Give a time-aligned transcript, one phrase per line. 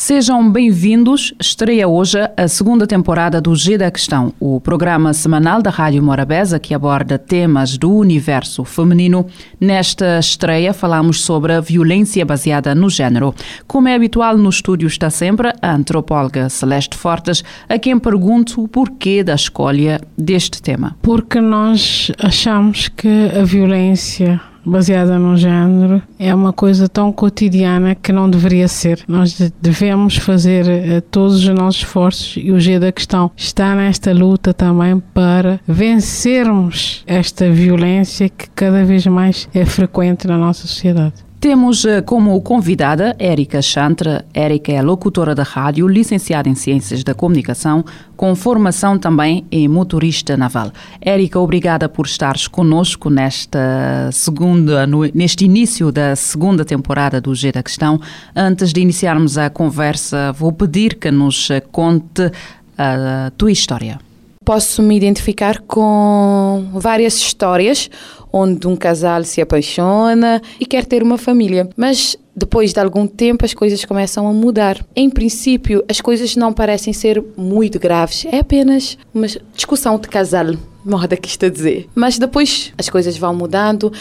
[0.00, 1.34] Sejam bem-vindos.
[1.38, 6.58] Estreia hoje a segunda temporada do G da Questão, o programa semanal da Rádio Morabeza
[6.58, 9.26] que aborda temas do universo feminino.
[9.60, 13.34] Nesta estreia falamos sobre a violência baseada no género.
[13.66, 18.68] Como é habitual, no estúdio está sempre a antropóloga Celeste Fortes, a quem pergunto o
[18.68, 20.96] porquê da escolha deste tema.
[21.02, 28.12] Porque nós achamos que a violência baseada no género é uma coisa tão cotidiana que
[28.12, 29.02] não deveria ser.
[29.08, 34.12] Nós devemos fazer uh, todos os nossos esforços e o G da questão está nesta
[34.12, 41.29] luta também para vencermos esta violência que cada vez mais é frequente na nossa sociedade.
[41.40, 44.22] Temos eh, como convidada Érica Chantre.
[44.34, 47.82] Érica é locutora da rádio, licenciada em Ciências da Comunicação,
[48.14, 50.70] com formação também em motorista naval.
[51.00, 57.62] Érica, obrigada por estares conosco nesta segunda, neste início da segunda temporada do G da
[57.62, 57.98] Questão.
[58.36, 62.30] Antes de iniciarmos a conversa, vou pedir que nos conte
[62.76, 64.09] a tua história.
[64.50, 67.88] Posso me identificar com várias histórias
[68.32, 73.44] onde um casal se apaixona e quer ter uma família, mas depois de algum tempo
[73.44, 74.84] as coisas começam a mudar.
[74.96, 80.46] Em princípio, as coisas não parecem ser muito graves, é apenas uma discussão de casal,
[80.84, 81.88] moda que está a dizer.
[81.94, 83.92] Mas depois as coisas vão mudando.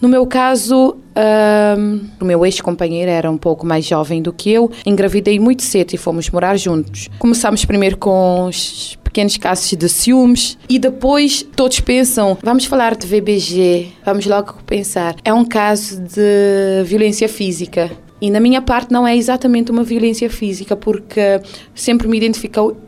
[0.00, 0.96] No meu caso,
[1.78, 4.68] um, o meu ex-companheiro era um pouco mais jovem do que eu.
[4.84, 7.08] Engravidei muito cedo e fomos morar juntos.
[7.20, 13.06] Começamos primeiro com os pequenos casos de ciúmes e depois todos pensam, vamos falar de
[13.06, 17.90] VBG, vamos logo pensar, é um caso de violência física.
[18.22, 21.40] E na minha parte não é exatamente uma violência física, porque
[21.74, 22.16] sempre me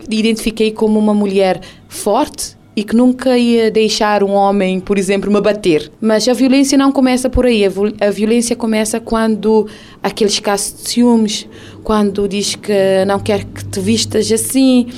[0.08, 5.40] identifiquei como uma mulher forte, e que nunca ia deixar um homem, por exemplo, me
[5.40, 5.90] bater.
[6.00, 7.62] Mas a violência não começa por aí.
[7.64, 9.68] A, violência começa quando
[10.02, 11.48] aqueles casos de ciúmes,
[11.82, 14.88] quando diz que não quer que te vistas assim,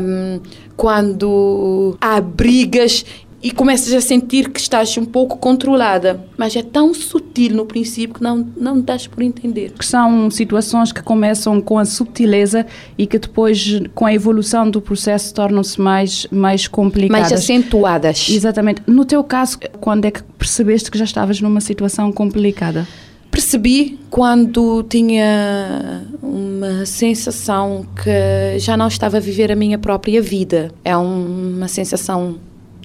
[0.00, 0.40] um,
[0.76, 3.04] quando há brigas
[3.42, 6.24] e começas a sentir que estás um pouco controlada.
[6.36, 9.72] Mas é tão sutil no princípio que não, não das por entender.
[9.78, 12.66] Que são situações que começam com a subtileza
[12.96, 17.30] e que depois, com a evolução do processo, tornam-se mais, mais complicadas.
[17.30, 18.28] Mais acentuadas.
[18.28, 18.82] Exatamente.
[18.86, 22.86] No teu caso, quando é que percebeste que já estavas numa situação complicada?
[23.30, 30.72] Percebi quando tinha uma sensação que já não estava a viver a minha própria vida.
[30.84, 32.36] É uma sensação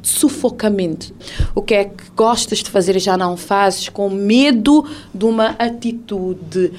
[0.07, 1.13] sufocamento.
[1.55, 5.55] O que é que gostas de fazer e já não fazes com medo de uma
[5.59, 6.71] atitude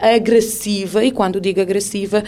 [0.00, 2.24] agressiva, e quando digo agressiva,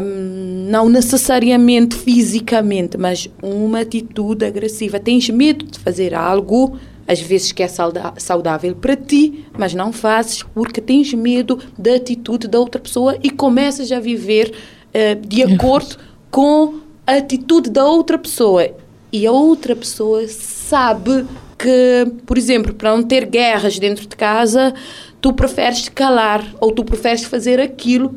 [0.00, 5.00] um, não necessariamente fisicamente, mas uma atitude agressiva.
[5.00, 10.44] Tens medo de fazer algo às vezes que é saudável para ti, mas não fazes
[10.54, 14.54] porque tens medo da atitude da outra pessoa e começas a viver
[14.94, 15.96] uh, de acordo
[16.30, 18.70] com a atitude da outra pessoa.
[19.12, 21.26] E a outra pessoa sabe
[21.58, 24.74] que, por exemplo, para não ter guerras dentro de casa,
[25.20, 28.14] tu preferes calar ou tu preferes fazer aquilo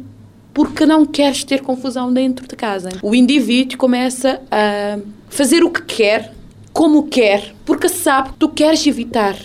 [0.54, 2.90] porque não queres ter confusão dentro de casa.
[3.04, 4.98] O indivíduo começa a
[5.30, 6.34] fazer o que quer
[6.72, 9.36] como quer, porque sabe que tu queres evitar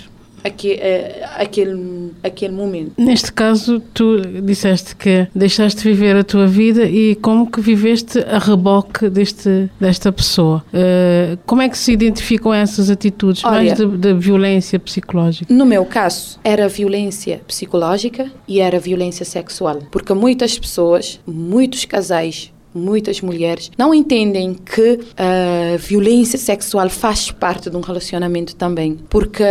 [0.43, 2.93] aquele, eh, aquele, aquele momento.
[2.99, 8.39] Neste caso, tu disseste que deixaste viver a tua vida e como que viveste a
[8.39, 10.65] reboque deste, desta pessoa.
[10.73, 15.53] Uh, como é que se identificam essas atitudes, Olha, mais da violência psicológica?
[15.53, 19.81] No meu caso, era violência psicológica e era violência sexual.
[19.91, 27.69] Porque muitas pessoas, muitos casais muitas mulheres não entendem que a violência sexual faz parte
[27.69, 28.99] de um relacionamento também.
[29.09, 29.45] Porque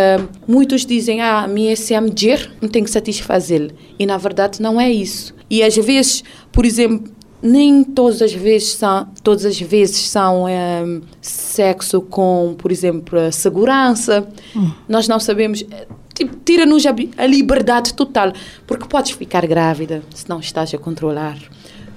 [0.48, 3.72] muitos dizem, ah, a minha se é mulher, não tem que satisfazê-lo.
[3.98, 5.34] E na verdade não é isso.
[5.50, 7.12] E às vezes, por exemplo,
[7.42, 10.84] nem todas as vezes são, todas as vezes são é,
[11.22, 14.28] sexo com, por exemplo, segurança.
[14.56, 14.72] Hum.
[14.88, 15.66] Nós não sabemos.
[16.14, 18.34] Tipo, tira-nos a, a liberdade total.
[18.68, 21.38] Porque podes ficar grávida se não estás a controlar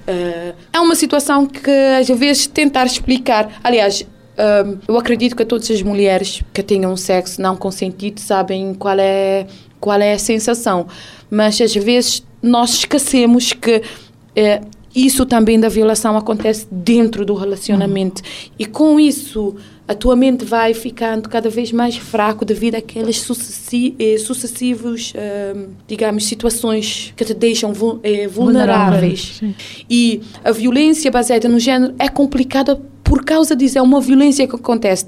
[0.07, 3.59] Uh, é uma situação que às vezes tentar explicar.
[3.63, 8.99] Aliás, uh, eu acredito que todas as mulheres que tenham sexo não consentido sabem qual
[8.99, 9.47] é,
[9.79, 10.87] qual é a sensação.
[11.29, 18.21] Mas às vezes nós esquecemos que uh, isso também da violação acontece dentro do relacionamento.
[18.21, 18.51] Uhum.
[18.59, 19.55] E com isso
[19.87, 25.69] a tua mente vai ficando cada vez mais fraco devido àqueles sucessi eh, sucessivos, uh,
[25.87, 29.41] digamos, situações que te deixam vu eh, vulneráveis.
[29.89, 33.77] E a violência baseada no género é complicada por causa disso.
[33.77, 35.05] É uma violência que acontece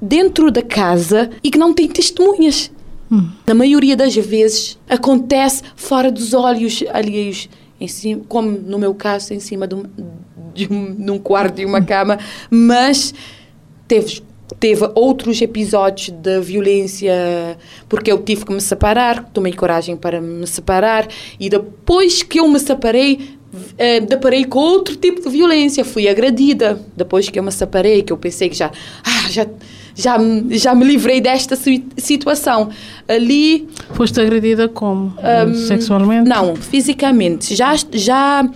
[0.00, 2.70] dentro da casa e que não tem testemunhas.
[3.10, 3.30] Hum.
[3.46, 7.48] Na maioria das vezes acontece fora dos olhos alheios,
[7.80, 9.84] em cima, como no meu caso, em cima de um,
[10.54, 12.18] de um, num quarto de uma cama,
[12.50, 13.14] mas
[13.88, 14.22] teve
[14.58, 20.46] teve outros episódios de violência porque eu tive que me separar, tomei coragem para me
[20.46, 21.06] separar
[21.38, 23.36] e depois que eu me separei
[23.76, 28.12] eh, deparei com outro tipo de violência, fui agredida depois que eu me separei, que
[28.12, 28.70] eu pensei que já
[29.04, 29.46] ah, já
[29.98, 30.16] já,
[30.50, 31.58] já me livrei desta
[31.96, 32.70] situação.
[33.08, 33.68] Ali.
[33.94, 35.12] Foste agredida como?
[35.18, 36.28] Um, Sexualmente?
[36.28, 37.52] Não, fisicamente.
[37.56, 38.48] Já, já,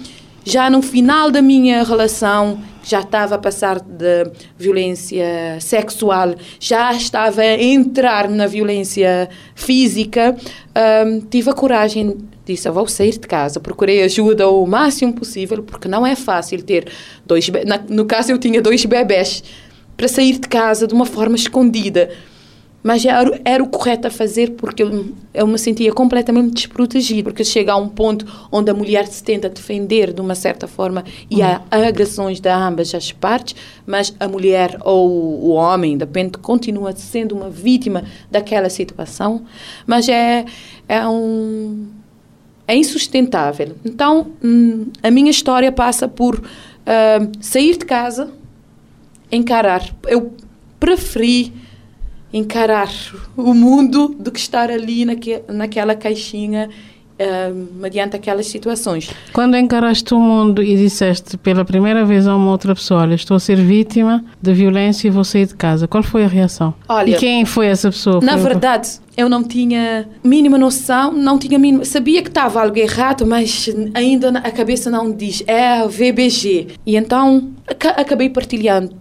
[0.44, 7.40] já no final da minha relação, já estava a passar de violência sexual, já estava
[7.40, 10.37] a entrar na violência física,
[11.06, 15.62] um, tive a coragem disse, eu vou sair de casa, procurei ajuda o máximo possível,
[15.62, 16.88] porque não é fácil ter
[17.25, 17.49] dois,
[17.88, 19.44] no caso eu tinha dois bebés,
[19.96, 22.11] para sair de casa de uma forma escondida.
[22.82, 27.23] Mas era, era o correto a fazer porque eu, eu me sentia completamente desprotegida.
[27.23, 31.05] Porque chega a um ponto onde a mulher se tenta defender de uma certa forma
[31.31, 31.84] e há uhum.
[31.87, 33.55] agressões de ambas as partes,
[33.87, 39.43] mas a mulher ou o homem, depende, continua sendo uma vítima daquela situação.
[39.87, 40.44] Mas é,
[40.88, 41.87] é um.
[42.67, 43.75] É insustentável.
[43.85, 48.31] Então, hum, a minha história passa por uh, sair de casa
[49.31, 49.82] encarar.
[50.06, 50.32] Eu
[50.78, 51.52] preferi
[52.32, 52.90] encarar
[53.37, 56.69] o mundo do que estar ali naque, naquela caixinha
[57.23, 59.11] uh, mediante aquelas situações.
[59.32, 63.37] Quando encaraste o mundo e disseste pela primeira vez a uma outra pessoa, olha, estou
[63.37, 66.75] a ser vítima de violência e vou sair de casa, qual foi a reação?
[66.88, 68.20] Olha, e quem foi essa pessoa?
[68.23, 72.78] Na foi verdade, eu não tinha mínima noção, não tinha mínima, sabia que estava algo
[72.78, 76.69] errado, mas ainda a cabeça não diz, é VBG.
[76.87, 77.50] E então
[77.96, 78.96] acabei partilhando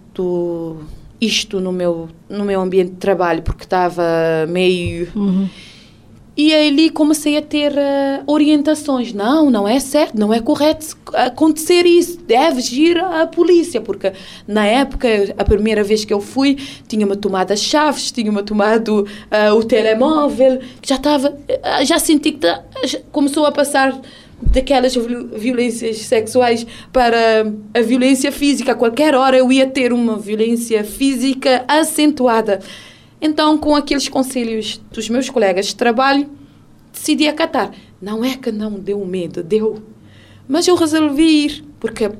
[1.22, 4.02] isto no meu, no meu ambiente de trabalho, porque estava
[4.48, 5.08] meio.
[5.14, 5.48] Uhum.
[6.34, 9.12] E ali comecei a ter uh, orientações.
[9.12, 12.18] Não, não é certo, não é correto acontecer isso.
[12.26, 14.12] Deves ir à polícia, porque
[14.48, 16.56] na época, a primeira vez que eu fui,
[16.88, 22.38] tinha-me tomado as chaves, tinha-me tomado uh, o telemóvel, já estava, uh, já senti que
[22.38, 22.64] tá,
[23.12, 23.94] começou a passar
[24.50, 24.94] daquelas
[25.34, 28.72] violências sexuais para a violência física.
[28.72, 32.60] A qualquer hora eu ia ter uma violência física acentuada.
[33.20, 36.28] Então, com aqueles conselhos dos meus colegas de trabalho,
[36.92, 37.70] decidi acatar.
[38.00, 39.80] Não é que não deu medo, deu.
[40.48, 42.10] Mas eu resolvi ir, porque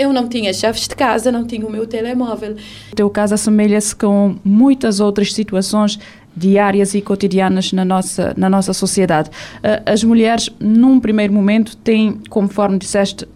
[0.00, 2.56] eu não tinha chaves de casa, não tinha o meu telemóvel.
[2.92, 5.98] O teu caso assemelha-se com muitas outras situações
[6.36, 9.30] diárias e cotidianas na nossa, na nossa sociedade.
[9.62, 13.26] Eh, as mulheres, num primeiro momento, têm, conforme disseste,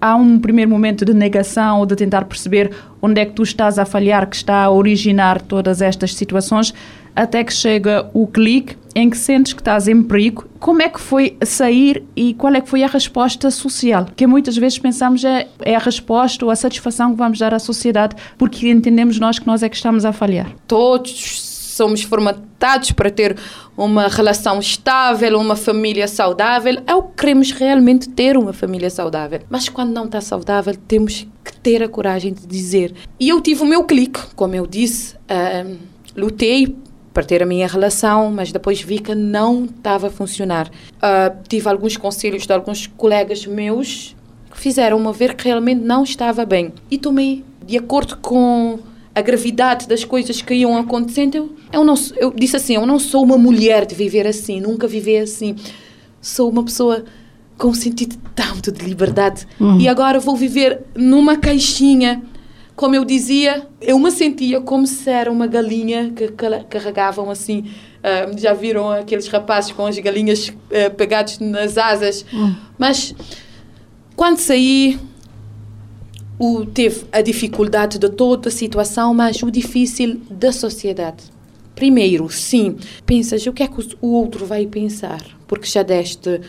[0.00, 3.78] há um primeiro momento de negação ou de tentar perceber onde é que tu estás
[3.78, 6.74] a falhar, que está a originar todas estas situações,
[7.14, 10.46] até que chega o clique em que sentes que estás em perigo.
[10.58, 14.06] Como é que foi sair e qual é que foi a resposta social?
[14.16, 17.58] Que muitas vezes pensamos é, é a resposta ou a satisfação que vamos dar à
[17.58, 20.50] sociedade, porque entendemos nós que nós é que estamos a falhar.
[20.66, 23.36] Todos somos formatados para ter
[23.76, 26.82] uma relação estável, uma família saudável.
[26.86, 29.40] É o que queremos realmente ter uma família saudável.
[29.48, 32.94] Mas quando não está saudável, temos que ter a coragem de dizer.
[33.18, 35.76] E eu tive o meu clique, como eu disse, uh,
[36.16, 36.76] lutei
[37.12, 40.68] para ter a minha relação, mas depois vi que não estava a funcionar.
[40.68, 44.16] Uh, tive alguns conselhos de alguns colegas meus
[44.50, 46.72] que fizeram-me ver que realmente não estava bem.
[46.90, 48.78] E tomei, de acordo com
[49.14, 52.98] a gravidade das coisas que iam acontecendo, eu, eu, não, eu disse assim: eu não
[52.98, 55.56] sou uma mulher de viver assim, nunca vivi assim.
[56.20, 57.04] Sou uma pessoa
[57.58, 59.46] com um sentido tanto de liberdade.
[59.60, 59.78] Uhum.
[59.80, 62.22] E agora vou viver numa caixinha.
[62.74, 66.28] Como eu dizia, eu me sentia como se era uma galinha que
[66.68, 67.66] carregavam assim.
[68.02, 72.24] Uh, já viram aqueles rapazes com as galinhas uh, pegadas nas asas?
[72.32, 72.54] Uhum.
[72.78, 73.14] Mas
[74.16, 74.98] quando saí,
[76.42, 81.22] o, teve a dificuldade de toda a situação, mas o difícil da sociedade.
[81.72, 86.40] Primeiro, sim, pensas o que é que o outro vai pensar, porque já deste,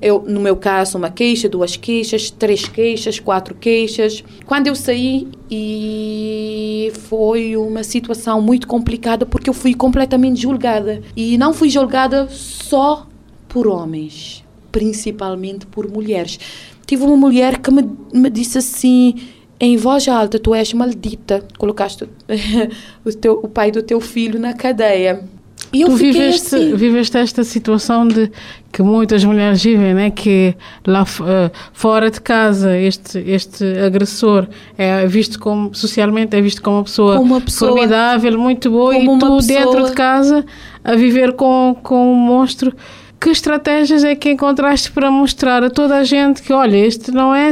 [0.00, 4.24] eu, no meu caso, uma queixa, duas queixas, três queixas, quatro queixas.
[4.46, 11.02] Quando eu saí, e foi uma situação muito complicada porque eu fui completamente julgada.
[11.14, 13.06] E não fui julgada só
[13.46, 16.38] por homens, principalmente por mulheres.
[16.86, 17.82] Tive uma mulher que me,
[18.12, 19.14] me disse assim:
[19.58, 22.04] em voz alta, tu és maldita, colocaste
[23.04, 25.22] o, teu, o pai do teu filho na cadeia.
[25.72, 26.74] E eu tu viveste, assim.
[26.76, 28.30] viveste esta situação de
[28.72, 30.10] que muitas mulheres vivem, né?
[30.10, 30.54] que
[30.86, 34.46] lá uh, fora de casa este, este agressor
[34.78, 38.96] é visto como, socialmente, é visto como uma pessoa, como uma pessoa formidável, muito boa,
[38.96, 40.44] e tu dentro de casa
[40.84, 42.72] a viver com, com um monstro.
[43.20, 47.34] Que estratégias é que encontraste para mostrar a toda a gente que, olha, este não
[47.34, 47.50] é...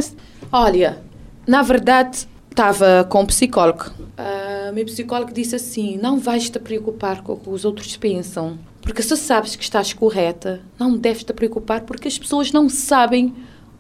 [0.53, 0.99] Olha,
[1.47, 3.91] na verdade, estava com um psicólogo.
[4.19, 8.59] Uh, meu psicólogo disse assim: não vais te preocupar com o que os outros pensam.
[8.83, 13.33] Porque se sabes que estás correta, não deves te preocupar porque as pessoas não sabem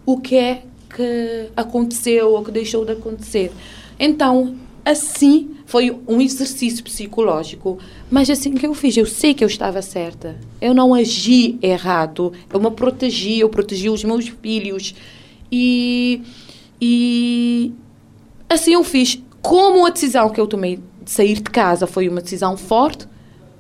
[0.06, 0.62] o que é
[0.94, 3.50] que aconteceu ou que deixou de acontecer.
[3.98, 4.54] Então,
[4.84, 7.78] assim, foi um exercício psicológico.
[8.10, 10.36] Mas assim que eu fiz, eu sei que eu estava certa.
[10.60, 12.32] Eu não agi errado.
[12.52, 14.94] Eu me protegi, eu protegi os meus filhos.
[15.50, 16.22] E,
[16.84, 17.72] e
[18.52, 19.18] Assim eu fiz.
[19.40, 23.08] Como a decisão que eu tomei de sair de casa foi uma decisão forte,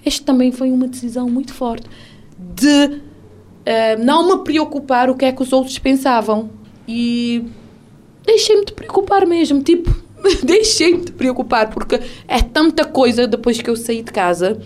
[0.04, 1.88] este também foi uma decisão muito forte
[2.38, 6.50] de uh, não me preocupar o que é que os outros pensavam.
[6.86, 7.44] E
[8.24, 9.90] deixei-me de preocupar mesmo, tipo,
[10.44, 11.98] deixei-me de preocupar, porque
[12.28, 14.60] é tanta coisa depois que eu saí de casa,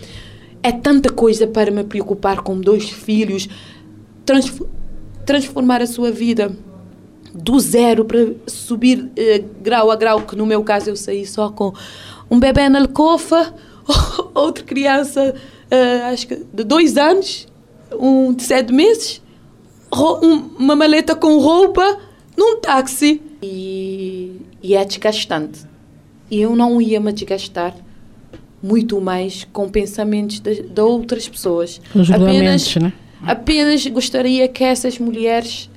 [0.60, 3.48] é tanta coisa para me preocupar com dois filhos,
[4.24, 4.52] trans
[5.24, 6.56] transformar a sua vida
[7.36, 11.50] do zero para subir eh, grau a grau, que no meu caso eu saí só
[11.50, 11.72] com
[12.30, 13.54] um bebê na alcofa,
[14.34, 15.34] outra criança,
[15.70, 17.46] eh, acho que de dois anos,
[17.92, 19.22] um de sete meses,
[20.58, 21.98] uma maleta com roupa,
[22.36, 23.20] num táxi.
[23.42, 25.60] E, e é desgastante.
[26.30, 27.74] E eu não ia me desgastar
[28.62, 31.80] muito mais com pensamentos de, de outras pessoas.
[32.12, 32.92] Apenas, né?
[33.22, 35.70] apenas gostaria que essas mulheres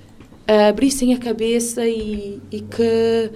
[0.70, 3.32] abrissem a cabeça e, e, que,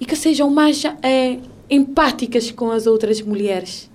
[0.00, 1.38] e que sejam mais é,
[1.70, 3.90] empáticas com as outras mulheres.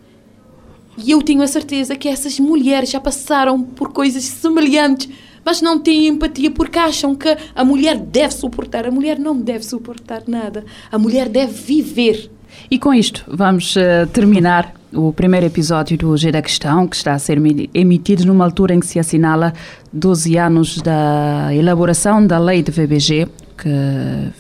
[0.98, 5.08] E eu tenho a certeza que essas mulheres já passaram por coisas semelhantes,
[5.46, 8.88] mas não têm empatia porque acham que a mulher deve suportar.
[8.88, 10.66] A mulher não deve suportar nada.
[10.92, 12.32] A mulher deve viver.
[12.70, 17.14] E com isto, vamos uh, terminar o primeiro episódio do G da Questão, que está
[17.14, 17.38] a ser
[17.74, 19.54] emitido numa altura em que se assinala
[19.92, 23.28] 12 anos da elaboração da lei de VBG,
[23.58, 23.70] que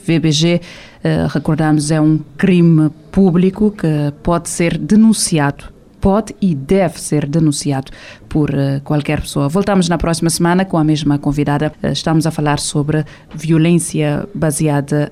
[0.06, 0.62] VBG,
[1.04, 7.92] uh, recordamos, é um crime público que pode ser denunciado pode e deve ser denunciado
[8.30, 9.50] por uh, qualquer pessoa.
[9.50, 11.74] Voltamos na próxima semana com a mesma convidada.
[11.84, 15.12] Estamos a falar sobre violência baseada